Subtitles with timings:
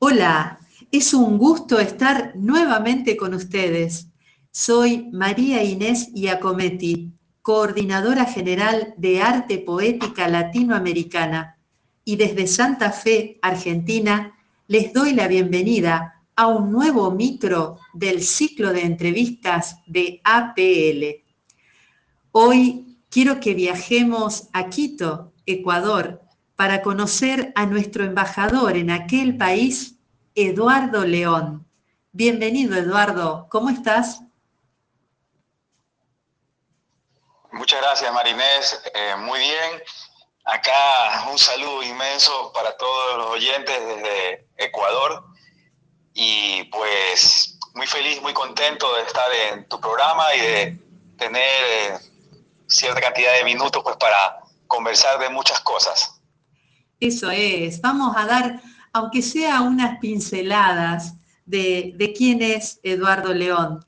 [0.00, 0.60] Hola,
[0.92, 4.06] es un gusto estar nuevamente con ustedes.
[4.52, 7.10] Soy María Inés Iacometti,
[7.42, 11.58] coordinadora general de Arte Poética Latinoamericana,
[12.04, 18.72] y desde Santa Fe, Argentina, les doy la bienvenida a un nuevo micro del ciclo
[18.72, 21.24] de entrevistas de APL.
[22.30, 26.22] Hoy quiero que viajemos a Quito, Ecuador,
[26.58, 29.94] para conocer a nuestro embajador en aquel país,
[30.34, 31.64] Eduardo León.
[32.10, 33.46] Bienvenido, Eduardo.
[33.48, 34.22] ¿Cómo estás?
[37.52, 38.82] Muchas gracias, Marinés.
[38.92, 39.82] Eh, muy bien.
[40.46, 45.26] Acá un saludo inmenso para todos los oyentes desde Ecuador.
[46.12, 50.78] Y pues muy feliz, muy contento de estar en tu programa y de
[51.18, 51.98] tener eh,
[52.66, 56.17] cierta cantidad de minutos pues para conversar de muchas cosas.
[57.00, 58.60] Eso es, vamos a dar,
[58.92, 61.14] aunque sea unas pinceladas
[61.46, 63.84] de, quién es Eduardo León,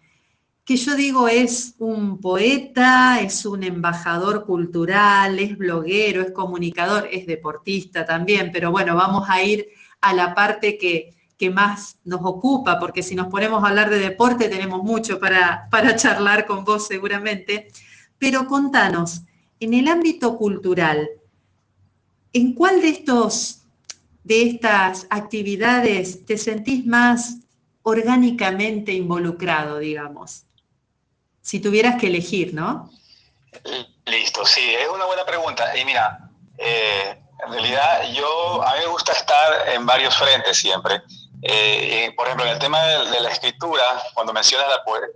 [0.64, 7.26] que yo digo es un poeta, es un embajador cultural, es bloguero, es comunicador, es
[7.26, 9.66] deportista también, pero bueno, vamos a ir
[10.00, 11.14] a la parte que,
[11.54, 15.96] más nos ocupa, porque si nos ponemos a hablar de deporte tenemos mucho para, para
[15.96, 17.68] charlar con vos seguramente.
[18.18, 19.22] Pero contanos,
[19.58, 21.08] en el ámbito cultural,
[22.32, 23.60] ¿En cuál de estos
[24.24, 27.36] de estas actividades te sentís más
[27.82, 30.44] orgánicamente involucrado, digamos?
[31.42, 32.90] Si tuvieras que elegir, ¿no?
[34.06, 35.76] Listo, sí, es una buena pregunta.
[35.76, 41.02] Y mira, eh, en realidad yo, a mí me gusta estar en varios frentes siempre.
[41.42, 43.82] Eh, por ejemplo, en el tema de, la escritura,
[44.14, 44.68] cuando mencionas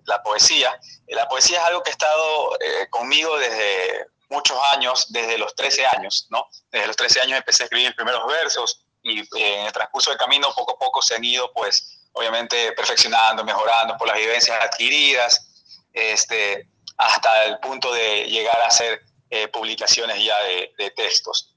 [0.06, 0.70] la, poesía,
[1.08, 5.86] la poesía es algo que ha estado eh, conmigo desde muchos años, desde los 13
[5.86, 6.48] años, ¿no?
[6.70, 10.18] Desde los 13 años empecé a escribir primeros versos y eh, en el transcurso del
[10.18, 15.64] camino poco a poco se han ido, pues, obviamente perfeccionando, mejorando por las vivencias adquiridas,
[15.92, 21.54] este, hasta el punto de llegar a hacer eh, publicaciones ya de, textos.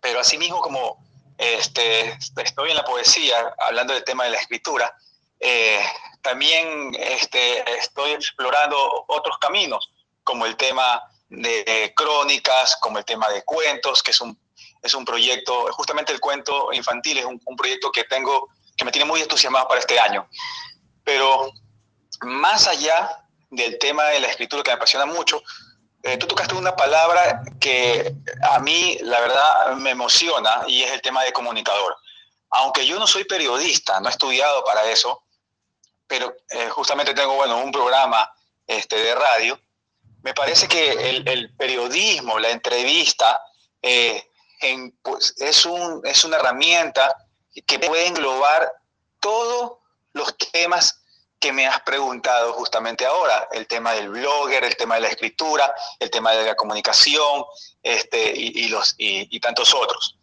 [0.00, 1.04] Pero asimismo, como
[1.38, 4.94] este, estoy en la poesía, hablando del tema de la escritura,
[5.38, 5.80] eh,
[6.22, 9.90] también este, estoy explorando otros caminos,
[10.24, 14.38] como el tema de crónicas, como el tema de cuentos, que es un,
[14.82, 19.06] es un proyecto, justamente el cuento infantil es un, proyecto que tengo, que me tiene
[19.06, 20.28] muy entusiasmado para este año.
[21.04, 21.52] Pero
[22.22, 25.42] más allá del tema de la escritura que me apasiona mucho,
[26.02, 28.14] eh, tú tocaste una palabra que
[28.50, 31.96] a mí, la verdad, me emociona y es el tema de comunicador.
[32.50, 35.22] Aunque yo no soy periodista, no he estudiado para eso,
[36.06, 38.32] pero eh, justamente tengo, bueno, un programa
[38.66, 39.60] este, de radio
[40.22, 43.42] me parece que el, periodismo, la entrevista,
[43.82, 44.22] eh,
[45.02, 47.16] pues, es, un, es una herramienta
[47.66, 48.72] que puede englobar
[49.20, 49.78] todos
[50.12, 51.00] los temas
[51.38, 55.74] que me has preguntado justamente ahora, el tema del blogger, el tema de la escritura,
[55.98, 57.44] el tema de la comunicación
[57.82, 60.18] este, y, los, y, tantos otros.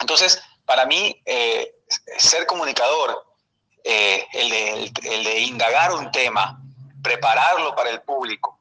[0.00, 1.72] Entonces, para mí, eh,
[2.18, 3.24] ser comunicador,
[3.84, 6.60] eh, el, de, el de indagar un tema,
[7.00, 8.55] prepararlo para el público,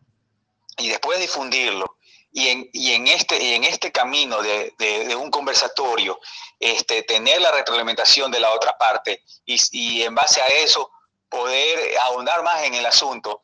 [0.77, 1.97] y después difundirlo,
[2.35, 6.19] y en, y en, este, y en este camino de, de, un conversatorio,
[6.59, 10.91] este, tener la retroalimentación de la otra parte y, y, en base a eso
[11.29, 13.43] poder ahondar más en el asunto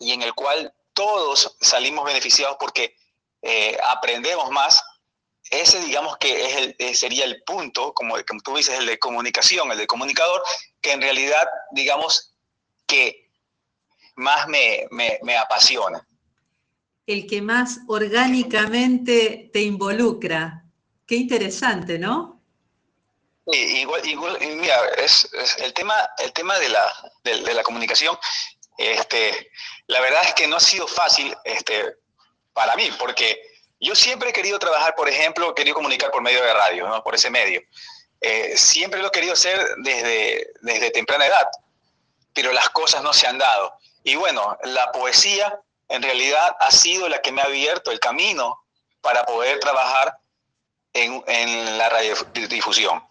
[0.00, 2.94] y en el cual todos salimos beneficiados porque
[3.40, 4.84] eh, aprendemos más,
[5.50, 8.98] ese digamos que es el, eh, sería el punto, como, como tú dices, el de
[8.98, 10.42] comunicación, el de comunicador,
[10.82, 12.34] que en realidad digamos
[12.86, 13.30] que
[14.16, 16.06] más me, me, me apasiona
[17.06, 20.64] el que más orgánicamente te involucra.
[21.06, 22.40] Qué interesante, ¿no?
[23.52, 25.28] igual, igual mira, es,
[25.58, 28.16] el tema, el tema de, la, de, la comunicación,
[28.78, 29.50] este,
[29.88, 31.96] la verdad es que no ha sido fácil este,
[32.52, 33.42] para mí, porque
[33.80, 37.02] yo siempre he querido trabajar, por ejemplo, he querido comunicar por medio de radio, ¿no?
[37.02, 37.62] por ese medio.
[38.20, 41.48] Eh, siempre lo he querido hacer desde, desde temprana edad,
[42.34, 43.74] pero las cosas no se han dado.
[44.04, 45.58] Y bueno, la poesía
[45.90, 48.58] en realidad ha sido la que me ha abierto el camino
[49.00, 50.18] para poder trabajar
[50.92, 53.02] en, en la radiodifusión.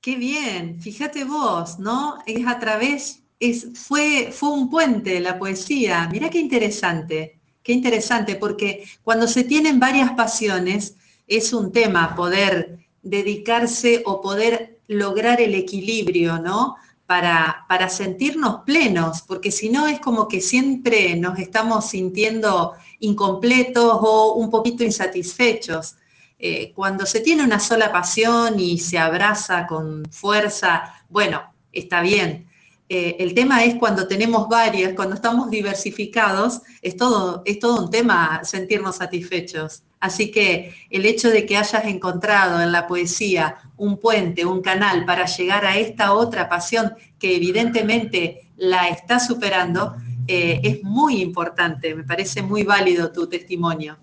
[0.00, 2.18] Qué bien, fíjate vos, ¿no?
[2.26, 6.08] Es a través, es, fue, fue un puente la poesía.
[6.12, 10.94] Mira qué interesante, qué interesante, porque cuando se tienen varias pasiones,
[11.26, 16.76] es un tema poder dedicarse o poder lograr el equilibrio, ¿no?
[17.06, 24.34] Para, sentirnos plenos, porque si no es como que siempre nos estamos sintiendo incompletos o
[24.34, 25.96] un poquito insatisfechos.
[26.38, 31.42] eh, cuando se tiene una sola pasión y se abraza con fuerza, bueno,
[31.72, 32.45] está bien.
[32.88, 37.90] Eh, el tema es cuando tenemos varias, cuando estamos diversificados, es todo, es todo un
[37.90, 39.82] tema sentirnos satisfechos.
[39.98, 45.04] Así que el hecho de que hayas encontrado en la poesía un puente, un canal
[45.04, 49.96] para llegar a esta otra pasión que evidentemente la está superando,
[50.28, 51.94] eh, es muy importante.
[51.94, 53.98] Me parece muy válido tu testimonio.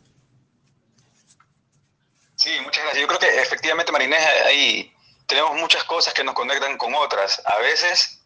[2.35, 3.01] Sí, muchas gracias.
[3.01, 4.91] Yo creo que efectivamente, Marinés, ahí
[5.27, 7.41] tenemos muchas cosas que nos conectan con otras.
[7.45, 8.22] A veces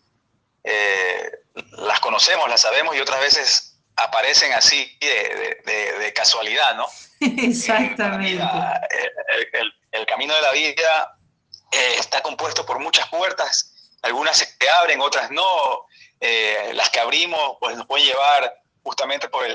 [0.63, 1.31] eh,
[1.71, 6.87] las conocemos, las sabemos y otras veces aparecen así de, casualidad, ¿no?
[7.19, 8.43] Exactamente.
[9.91, 11.17] el, camino de la vida
[11.71, 14.47] eh, está compuesto por muchas puertas, algunas se
[14.81, 15.85] abren, otras no.
[16.19, 19.45] Eh, las que abrimos pues nos pueden llevar justamente por,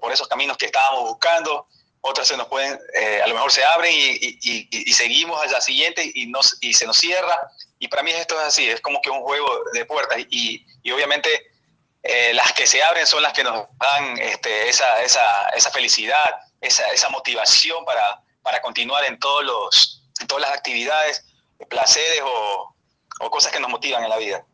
[0.00, 1.66] por, esos caminos que estábamos buscando,
[2.00, 2.78] otras se nos pueden,
[3.22, 6.96] a lo mejor se abren y, seguimos a la siguiente y, nos, y se nos
[6.96, 7.36] cierra.
[7.78, 11.28] Y para mí esto es así, es como que un juego de puertas y, obviamente
[12.02, 16.36] eh, las que se abren son las que nos dan este, esa, esa, esa, felicidad,
[16.60, 21.24] esa, esa motivación para, para, continuar en, todos los, todas las actividades,
[21.68, 22.74] placeres o,
[23.20, 24.46] o cosas que nos motivan en la vida.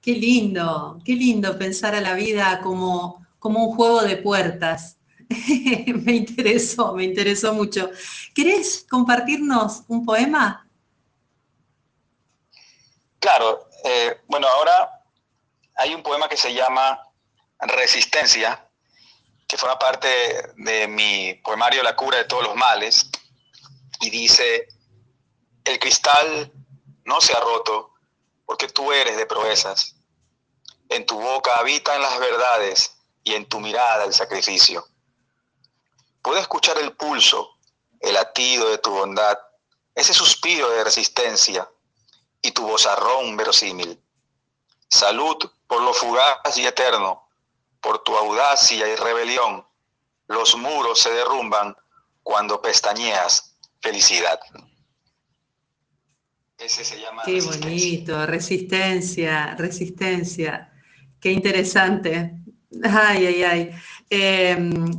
[0.00, 4.95] Qué lindo, qué lindo pensar a la vida como, como un juego de puertas.
[6.04, 7.90] me interesó, me interesó mucho.
[8.34, 10.68] ¿Querés compartirnos un poema?
[13.18, 15.02] Claro, eh, bueno, ahora
[15.76, 17.00] hay un poema que se llama
[17.58, 18.68] Resistencia,
[19.48, 20.08] que forma parte
[20.56, 23.10] de mi poemario La cura de todos los males,
[24.00, 24.68] y dice,
[25.64, 26.52] el cristal
[27.04, 27.94] no se ha roto
[28.44, 29.96] porque tú eres de proezas.
[30.88, 34.86] En tu boca habitan las verdades y en tu mirada el sacrificio.
[36.26, 37.56] Puedo escuchar el pulso,
[38.00, 39.38] el latido de tu bondad,
[39.94, 41.70] ese suspiro de resistencia
[42.42, 43.96] y tu vozarrón verosímil.
[44.88, 45.36] Salud
[45.68, 47.28] por lo fugaz y eterno,
[47.80, 49.64] por tu audacia y rebelión.
[50.26, 51.76] Los muros se derrumban
[52.24, 54.40] cuando pestañeas felicidad.
[56.58, 60.72] Ese se llama Qué bonito, resistencia, resistencia.
[61.20, 62.32] Qué interesante.
[62.82, 63.80] Ay, ay, ay.
[64.10, 64.90] Em,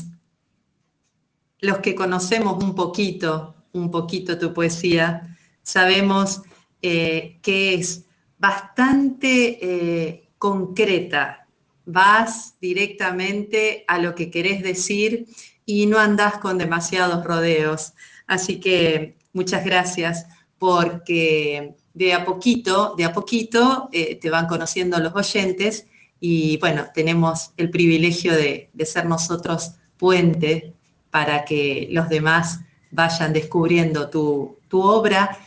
[1.60, 6.42] los que conocemos un poquito, un poquito tu poesía, sabemos
[6.82, 8.06] eh, que es
[8.38, 11.48] bastante eh, concreta.
[11.86, 15.28] Vas directamente a lo que querés decir
[15.66, 17.94] y no andás con demasiados rodeos.
[18.28, 20.28] Así que muchas gracias
[20.60, 25.88] porque de a poquito, de a poquito eh, te van conociendo los oyentes
[26.20, 30.77] y bueno, tenemos el privilegio de, de ser nosotros puente
[31.12, 32.60] para que los demás
[32.92, 35.38] vayan descubriendo tu, tu obra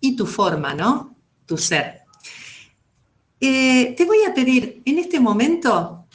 [0.00, 1.14] y tu forma, ¿no?
[1.46, 2.02] Tu ser.
[3.40, 6.06] Eh, te voy a pedir en este momento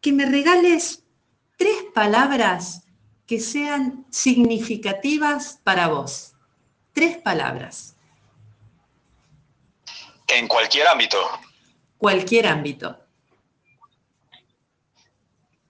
[0.00, 1.02] que me regales
[1.56, 2.84] tres palabras
[3.26, 6.34] que sean significativas para vos.
[6.92, 7.96] Tres palabras.
[10.28, 11.18] En cualquier ámbito.
[11.98, 12.98] Cualquier ámbito.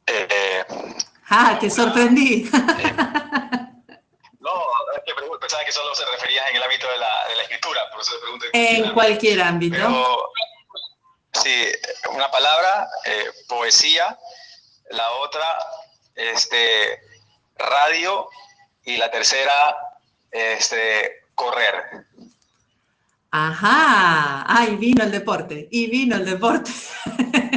[0.06, 0.64] Eh,
[1.28, 2.50] ah, te sorprendí.
[5.46, 8.14] pensaba que solo se refería en el ámbito de la, de la escritura, por eso
[8.14, 8.46] te pregunto.
[8.52, 10.32] En, cualquier ámbito.
[11.32, 11.72] sí,
[12.10, 14.18] una palabra, eh, poesía,
[14.90, 15.46] la otra,
[16.16, 17.00] este,
[17.56, 18.28] radio,
[18.84, 19.76] y la tercera,
[20.32, 22.06] este, correr.
[23.30, 26.72] Ajá, ay, vino el deporte, y vino el deporte.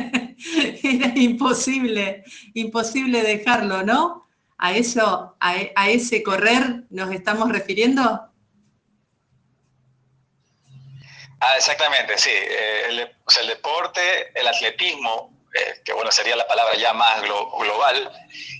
[0.83, 4.27] Era imposible, imposible dejarlo, ¿no?
[4.57, 8.01] ¿A eso, a, ese correr nos estamos refiriendo?
[11.39, 12.31] Ah, exactamente, sí.
[12.33, 18.11] Eh, el, deporte, el atletismo, eh, que bueno, sería la palabra ya más global,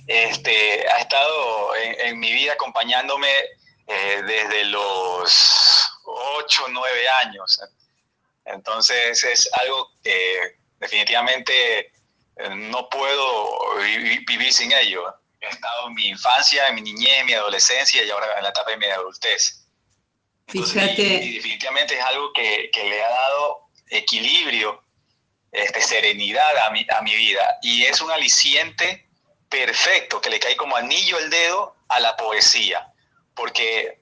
[0.08, 3.30] este, ha estado en, mi vida acompañándome
[3.88, 7.60] eh, desde los 8, 9 años.
[8.46, 11.92] Entonces es algo que definitivamente
[12.56, 13.76] no puedo
[14.28, 18.10] vivir sin ello he estado en mi infancia, en mi niñez, en mi adolescencia y
[18.10, 19.66] ahora en la etapa de mi adultez.
[20.48, 21.02] Fíjate.
[21.02, 24.84] Y, definitivamente es algo que, que, le ha dado equilibrio,
[25.52, 27.58] este, serenidad a mi, a mi vida.
[27.62, 29.08] Y es un aliciente
[29.48, 32.92] perfecto que le cae como anillo el dedo a la poesía.
[33.36, 34.02] Porque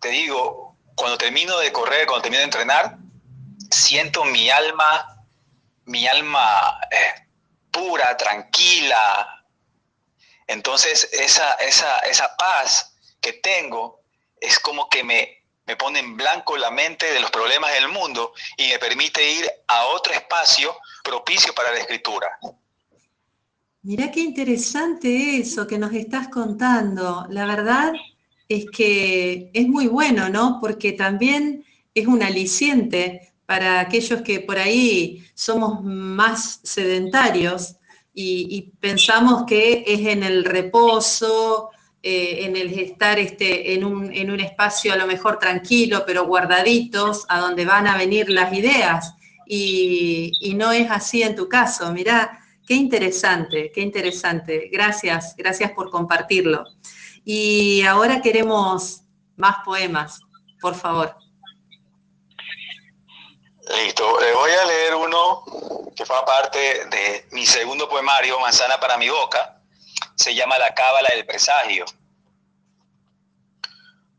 [0.00, 2.98] te digo, cuando termino de correr, cuando termino de entrenar,
[3.70, 5.24] siento mi alma,
[5.84, 7.27] mi alma eh,
[7.78, 9.38] pura, tranquila,
[10.48, 14.00] entonces, esa, esa, esa paz que tengo
[14.40, 18.32] es como que me, me pone en blanco la mente de los problemas del mundo
[18.56, 22.38] y me permite ir a otro espacio propicio para la escritura.
[23.82, 27.26] Mirá qué interesante eso que nos estás contando.
[27.28, 27.92] La verdad
[28.48, 30.58] es que es muy bueno, ¿no?
[30.62, 37.76] Porque también es un aliciente para aquellos que por ahí somos más sedentarios
[38.12, 41.70] y, pensamos que es en el reposo,
[42.02, 47.40] eh, en el estar este, en, un, espacio a lo mejor tranquilo, pero guardaditos, a
[47.40, 49.14] donde van a venir las ideas.
[49.46, 51.90] Y, y no es así en tu caso.
[51.90, 54.68] Mirá, qué interesante, qué interesante.
[54.70, 56.64] Gracias, gracias por compartirlo.
[57.24, 59.04] Y ahora queremos
[59.36, 60.20] más poemas,
[60.60, 61.27] por favor.
[63.68, 65.44] Listo, le voy a leer uno
[65.94, 69.60] que forma parte de mi segundo poemario, Manzana para mi boca.
[70.16, 71.84] Se llama La cábala del presagio.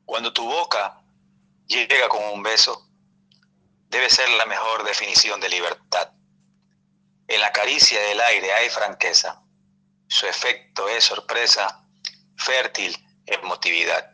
[0.06, 1.02] Cuando tu boca
[1.66, 2.90] llega como un beso,
[3.88, 6.12] debe ser la mejor definición de libertad.
[7.28, 9.42] En la caricia del aire hay franqueza.
[10.08, 11.88] Su efecto es sorpresa,
[12.38, 14.12] fértil emotividad.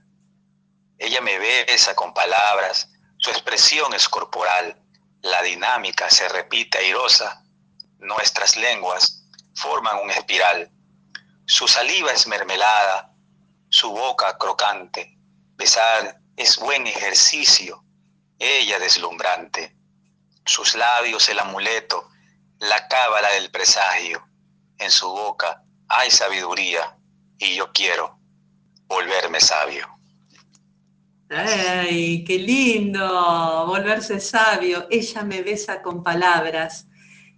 [0.98, 4.82] Ella me besa con palabras, su expresión es corporal
[5.26, 7.44] la dinámica se repite airosa,
[7.98, 9.24] nuestras lenguas
[9.56, 10.70] forman un espiral.
[11.48, 13.12] Su saliva es mermelada,
[13.70, 15.18] su boca crocante.
[15.56, 17.84] Besar es buen ejercicio,
[18.38, 19.76] ella deslumbrante.
[20.46, 22.08] Sus labios el amuleto,
[22.60, 24.24] la cábala del presagio.
[24.78, 27.00] En su boca hay sabiduría
[27.40, 28.20] y yo quiero
[28.86, 29.95] volverme sabio.
[31.30, 33.66] ¡Ay, qué lindo!
[33.68, 34.88] Volverse sabio.
[34.90, 36.88] Ella me besa con palabras.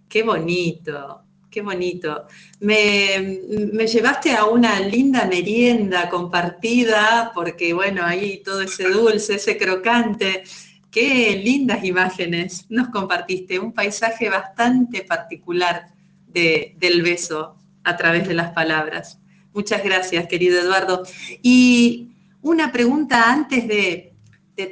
[0.08, 2.26] Qué bonito, qué bonito.
[2.60, 3.40] Me,
[3.86, 10.44] llevaste a una linda merienda compartida, porque bueno, ahí todo ese dulce, ese crocante.
[10.90, 13.58] Qué lindas imágenes nos compartiste.
[13.58, 15.88] Un paisaje bastante particular
[16.26, 19.18] del beso a través de las palabras.
[19.54, 21.02] Muchas gracias, querido Eduardo.
[21.42, 22.08] Y
[22.42, 24.14] una pregunta antes de,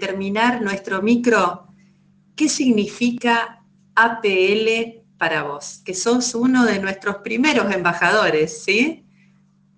[0.01, 1.69] terminar nuestro micro.
[2.35, 3.63] ¿Qué significa
[3.95, 5.81] APL para vos?
[5.85, 9.07] Que sos uno de nuestros primeros embajadores, ¿sí?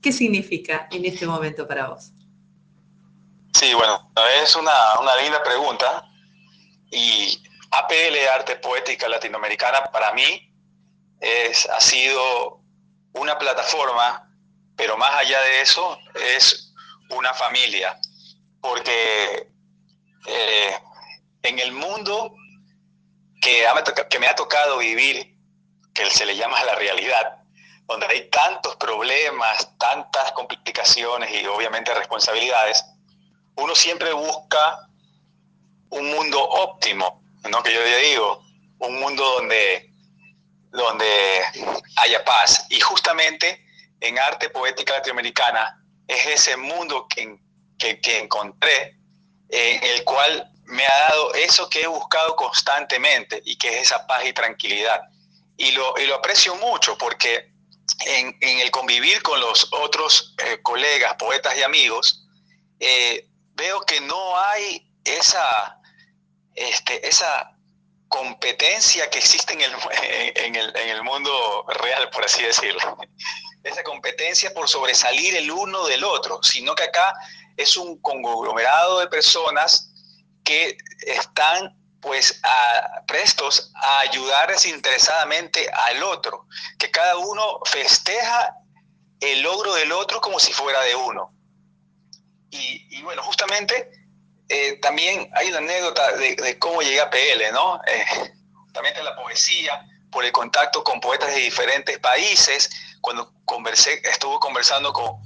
[0.01, 2.13] ¿Qué significa en este momento para vos?
[3.53, 4.11] Sí, bueno,
[4.43, 4.73] es una,
[5.23, 6.09] linda pregunta.
[6.91, 10.51] Y APL, Arte Poética Latinoamericana, para mí
[11.21, 12.63] es, ha sido
[13.13, 14.33] una plataforma,
[14.75, 15.99] pero más allá de eso,
[16.35, 16.68] es
[17.11, 17.99] una familia,
[18.61, 19.49] porque
[20.27, 20.79] eh,
[21.43, 22.35] en el mundo
[23.41, 23.67] que,
[24.19, 25.37] me ha tocado vivir,
[25.95, 27.39] que se le llama la realidad,
[27.87, 32.85] donde hay tantos problemas, tantas complicaciones y obviamente responsabilidades,
[33.57, 34.89] uno siempre busca
[35.91, 37.63] un mundo óptimo, ¿no?
[37.63, 38.45] Que yo digo,
[38.81, 39.91] un mundo donde,
[40.71, 41.43] donde
[41.97, 42.67] haya paz.
[42.69, 43.65] Y justamente
[44.01, 45.78] en arte poética latinoamericana
[46.09, 47.39] es ese mundo que,
[47.79, 48.99] que, encontré,
[49.51, 54.07] en el cual me ha dado eso que he buscado constantemente y que es esa
[54.07, 55.01] paz y tranquilidad.
[55.57, 57.53] Y lo, y lo aprecio mucho porque
[58.07, 62.27] en, en, el convivir con los otros eh, colegas, poetas y amigos,
[62.81, 65.79] eh, veo que no hay esa,
[66.55, 67.55] este, esa
[68.09, 69.73] competencia que existe en el,
[70.37, 72.99] en, el, en el mundo real, por así decirlo
[73.63, 77.15] esa competencia por sobresalir el uno del otro, sino que acá
[77.57, 79.93] es un conglomerado de personas
[80.45, 82.41] que están pues
[83.07, 86.47] prestos a ayudar desinteresadamente al otro,
[86.79, 88.55] que cada uno festeja
[89.21, 91.35] el logro del otro como si fuera de uno.
[92.51, 93.91] Y, bueno, justamente
[94.49, 97.81] eh, también hay una anécdota de, cómo llegué a PL, ¿no?
[97.87, 98.33] Eh,
[98.65, 104.93] justamente la poesía, por el contacto con poetas de diferentes países, cuando conversé, estuve conversando
[104.93, 105.17] con,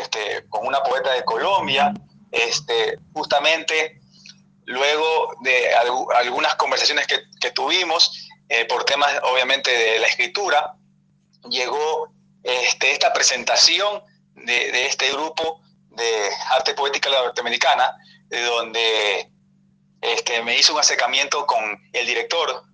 [0.00, 1.92] este, con una poeta de Colombia,
[2.30, 4.00] este, justamente
[4.66, 5.74] luego de
[6.16, 10.74] algunas conversaciones que, tuvimos eh, por temas obviamente de la escritura,
[11.48, 14.02] llegó este, esta presentación
[14.34, 17.96] de, este grupo de arte poética norteamericana,
[18.26, 19.30] de donde
[20.00, 21.60] este, me hizo un acercamiento con
[21.92, 22.64] el director,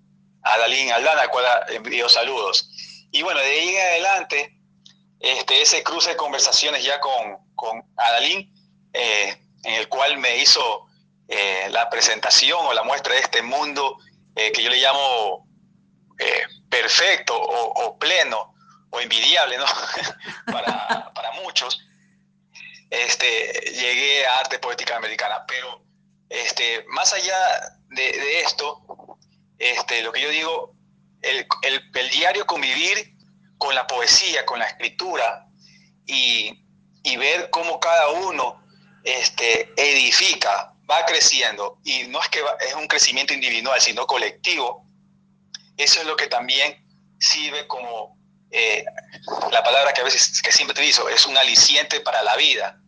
[0.43, 2.69] Adalín Aldana, al cual envío saludos.
[3.11, 4.59] Y bueno, de ahí en adelante,
[5.19, 8.53] este, ese cruce de conversaciones ya con, con Adalín,
[8.93, 10.87] eh, en el cual me hizo
[11.27, 13.97] eh, la presentación o la muestra de este mundo
[14.35, 15.47] eh, que yo le llamo
[16.69, 18.53] perfecto o, pleno
[18.91, 19.65] o envidiable ¿no?
[20.51, 21.79] para, para, muchos.
[22.89, 25.45] este, llegué a arte poética americana.
[25.47, 25.83] Pero
[26.29, 27.37] este, más allá
[27.89, 28.81] de, esto,
[29.57, 30.75] este, lo que yo digo,
[31.21, 33.15] el, el, diario convivir
[33.57, 35.47] con la poesía, con la escritura
[36.05, 36.65] y,
[37.03, 38.61] y ver cómo cada uno
[39.03, 44.85] este, edifica, va creciendo, y no es que es un crecimiento individual, sino colectivo,
[45.77, 46.85] eso es lo que también
[47.19, 48.17] sirve como
[48.51, 48.83] eh,
[49.51, 52.79] la palabra que a veces, que siempre utilizo, es un aliciente para la vida,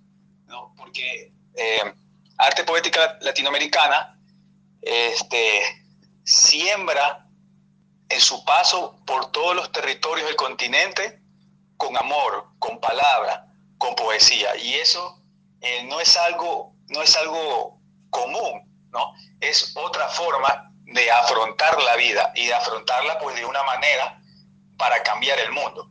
[0.78, 1.94] porque eh,
[2.38, 4.20] arte poética latinoamericana
[4.82, 5.85] este,
[6.26, 7.28] siembra
[8.10, 11.22] en su paso por todos los territorios del continente
[11.78, 14.56] con amor, con palabra, con poesía.
[14.58, 15.22] Y eso
[15.62, 17.80] eh, no, es algo, no es algo
[18.10, 19.14] común, ¿no?
[19.40, 24.22] Es otra forma de afrontar la vida y de afrontarla pues de una manera
[24.78, 25.90] para cambiar el mundo.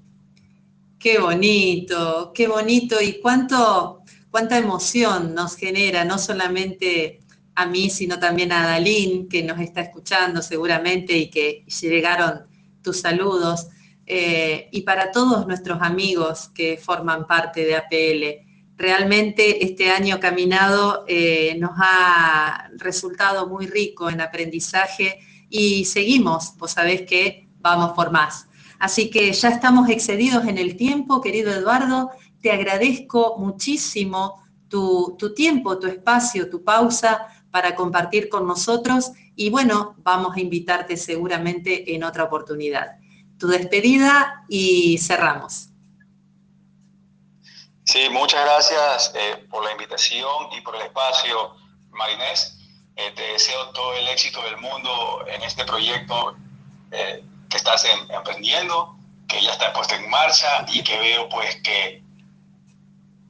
[0.99, 7.24] Qué bonito, qué bonito y cuánto, cuánta emoción nos genera, no solamente
[7.55, 12.47] a mí, sino también a Dalín, que nos está escuchando seguramente y que llegaron
[12.83, 13.69] tus saludos,
[14.07, 18.47] eh, y para todos nuestros amigos que forman parte de APL.
[18.77, 26.73] Realmente este año caminado eh, nos ha resultado muy rico en aprendizaje y seguimos, vos
[26.73, 28.49] sabés que vamos por más.
[28.79, 32.11] Así que ya estamos excedidos en el tiempo, querido Eduardo.
[32.43, 39.95] Te agradezco muchísimo tu, tiempo, tu espacio, tu pausa para compartir con nosotros y bueno,
[39.99, 42.97] vamos a invitarte seguramente en otra oportunidad.
[43.39, 45.69] Tu despedida y cerramos.
[47.85, 51.55] Sí, muchas gracias eh, por la invitación y por el espacio,
[51.93, 52.59] Marinés.
[52.97, 56.37] Eh, te deseo todo el éxito del mundo en este proyecto
[56.91, 58.97] eh, que estás emprendiendo,
[59.29, 62.03] que ya está puesto en marcha y que veo pues que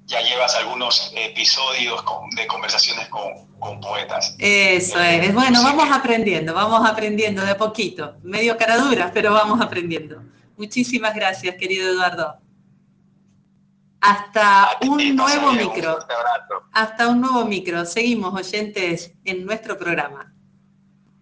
[0.06, 2.04] ya llevas algunos episodios
[2.36, 4.36] de conversaciones con, poetas.
[4.38, 5.32] Eso es.
[5.32, 8.16] Bueno, vamos aprendiendo, vamos aprendiendo de a poquito.
[8.22, 10.22] Medio caraduras, pero vamos aprendiendo.
[10.58, 12.36] Muchísimas gracias, querido Eduardo.
[14.02, 15.98] Hasta un nuevo micro.
[16.72, 17.86] Hasta un nuevo micro.
[17.86, 20.33] Seguimos oyentes en nuestro programa.